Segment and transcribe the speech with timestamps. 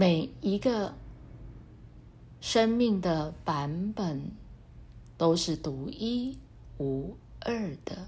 [0.00, 0.94] 每一个
[2.40, 4.30] 生命的版本
[5.16, 6.38] 都是独一
[6.78, 8.06] 无二的，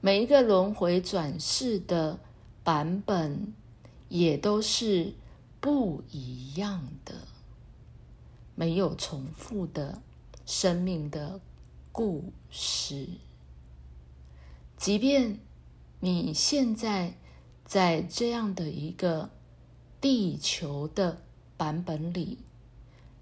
[0.00, 2.18] 每一个轮回转世的
[2.62, 3.52] 版本
[4.08, 5.12] 也都是
[5.60, 7.14] 不一样的，
[8.54, 10.00] 没有重复的
[10.46, 11.42] 生命的
[11.92, 13.06] 故事。
[14.78, 15.38] 即便
[16.00, 17.12] 你现在
[17.66, 19.33] 在这样的一个。
[20.04, 21.22] 地球的
[21.56, 22.36] 版本里，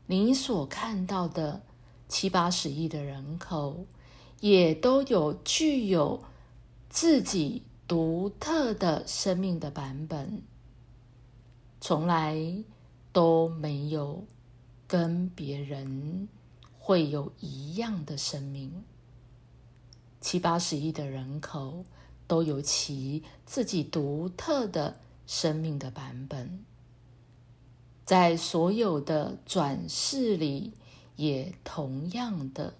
[0.06, 1.62] 你所看到的
[2.08, 3.86] 七八十亿的人口，
[4.40, 6.24] 也都有具有
[6.90, 10.42] 自己独特的生命的版本，
[11.80, 12.36] 从来
[13.12, 14.24] 都没有
[14.88, 16.28] 跟别人
[16.80, 18.82] 会有一样的生命。
[20.20, 21.84] 七八十亿的人口
[22.26, 24.96] 都有其自己独特的
[25.28, 26.64] 生命的版本。
[28.12, 30.74] 在所有的转世里，
[31.16, 32.74] 也同样的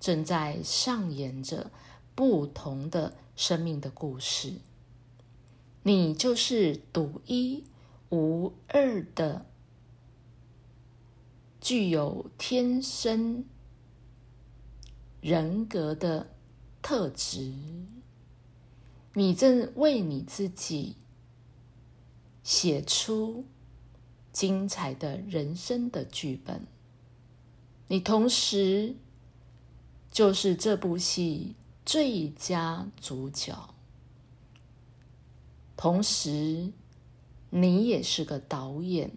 [0.00, 1.70] 正在上演着
[2.16, 4.54] 不同的生命的故事。
[5.84, 7.62] 你就是独一
[8.08, 9.46] 无二的，
[11.60, 13.44] 具有天生
[15.20, 16.28] 人格的
[16.82, 17.52] 特质。
[19.14, 20.96] 你正为你自己
[22.42, 23.44] 写出。
[24.32, 26.66] 精彩的人生的剧本，
[27.88, 28.94] 你同时
[30.10, 33.74] 就是这部戏最佳主角，
[35.76, 36.72] 同时
[37.50, 39.10] 你也是个导演，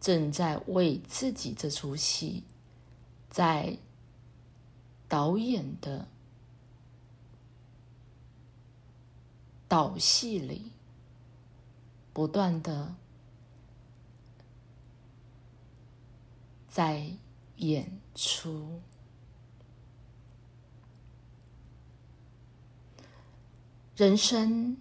[0.00, 2.42] 正在为自己这出戏
[3.30, 3.78] 在
[5.08, 6.08] 导演的
[9.68, 10.72] 导戏里
[12.12, 12.96] 不断的。
[16.74, 17.08] 在
[17.58, 18.80] 演出，
[23.94, 24.76] 人生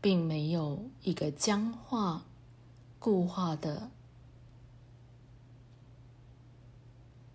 [0.00, 2.24] 并没有一个僵化、
[2.98, 3.92] 固化的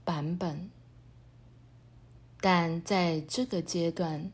[0.03, 0.69] 版本，
[2.41, 4.29] 但在这个阶段，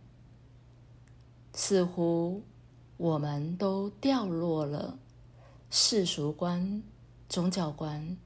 [1.54, 2.42] 似乎
[2.98, 4.98] 我们都掉落了
[5.70, 6.82] 世俗观、
[7.30, 8.18] 宗教观。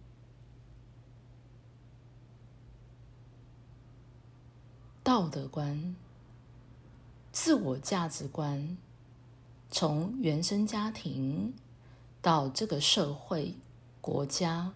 [5.10, 5.96] 道德观、
[7.32, 8.78] 自我价值观，
[9.72, 11.52] 从原生家庭
[12.22, 13.56] 到这个社会、
[14.02, 14.72] 国家、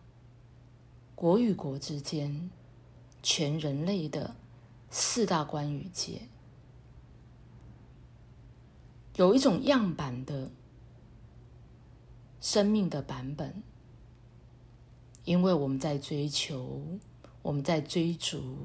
[1.13, 2.49] 国与国之间，
[3.21, 4.33] 全人类的
[4.89, 6.23] 四大观与界，
[9.17, 10.49] 有一种样板的
[12.41, 13.61] 生命的版本，
[15.25, 16.81] 因为我们在追求，
[17.43, 18.57] 我们在追逐。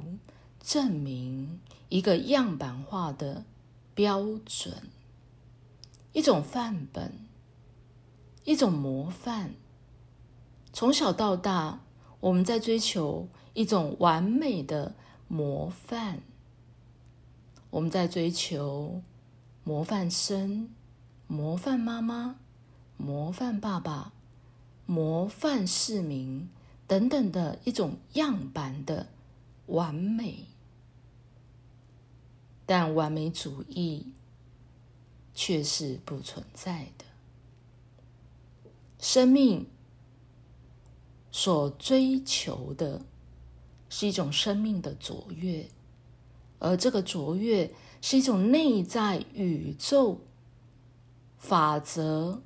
[0.60, 3.44] 证明一个样板化的
[3.94, 4.74] 标准，
[6.12, 7.12] 一种范本，
[8.44, 9.54] 一种模范。
[10.72, 11.80] 从小到大，
[12.20, 14.94] 我们在追求一种完美的
[15.26, 16.20] 模范。
[17.70, 19.02] 我们在追求
[19.64, 20.70] 模范生、
[21.26, 22.36] 模范妈妈、
[22.96, 24.12] 模范爸爸、
[24.86, 26.48] 模范市民
[26.86, 29.08] 等等的一种样板的
[29.68, 30.44] 完美。
[32.66, 34.12] 但完美主义
[35.32, 37.06] 却是不存在的。
[38.98, 39.66] 生命
[41.30, 43.00] 所追求的
[43.88, 45.66] 是一种生命的卓越，
[46.58, 50.20] 而这个卓越是一种内在宇宙
[51.38, 52.42] 法则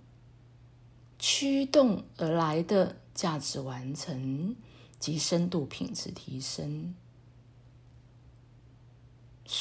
[1.18, 4.54] 驱动而来的价值完成
[5.00, 6.94] 及深度品质提升。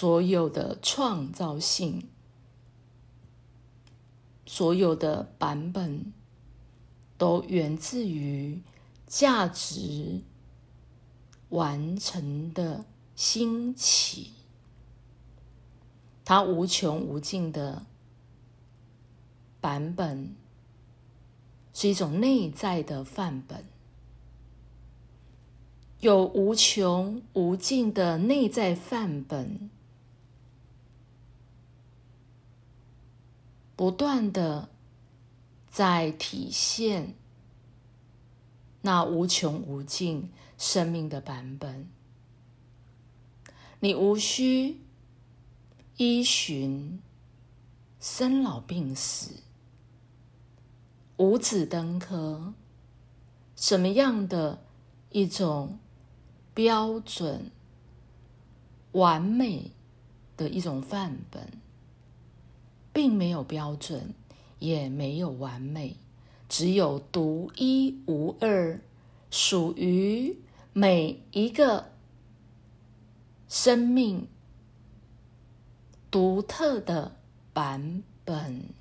[0.02, 2.10] 所有的创造性，
[4.48, 6.12] 所有的版本，
[7.20, 8.64] 都源自于
[9.06, 10.22] 价值
[11.50, 12.84] 完成的
[13.16, 14.32] 兴起。
[16.26, 17.86] 它无穷无尽的
[19.60, 20.36] 版本，
[21.76, 23.64] 是一种内在的范本，
[26.00, 29.70] 有无穷无尽的内在范本。
[33.82, 34.70] 不断的
[35.68, 37.16] 在体现
[38.84, 41.88] 那无穷无尽生命的版本，
[43.80, 44.82] 你无需
[45.98, 47.02] 依循
[48.00, 49.38] 生老病死、
[51.18, 52.54] 五子登科
[53.56, 54.64] 什么样的
[55.10, 55.80] 一种
[56.54, 57.50] 标准、
[58.92, 59.72] 完美
[60.38, 61.52] 的一种范本，
[62.94, 64.14] 并没有标准，
[64.60, 65.96] 也没有完美，
[66.50, 68.80] 只有独一无二，
[69.30, 70.38] 属于
[70.74, 71.92] 每一个
[73.48, 74.28] 生命
[76.10, 77.16] 独特的
[77.54, 78.81] 版本。